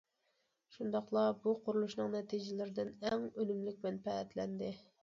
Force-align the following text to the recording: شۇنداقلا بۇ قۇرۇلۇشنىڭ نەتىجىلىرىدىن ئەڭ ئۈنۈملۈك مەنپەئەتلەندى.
شۇنداقلا 0.75 1.25
بۇ 1.43 1.53
قۇرۇلۇشنىڭ 1.67 2.09
نەتىجىلىرىدىن 2.17 2.93
ئەڭ 3.07 3.29
ئۈنۈملۈك 3.31 3.89
مەنپەئەتلەندى. 3.89 4.79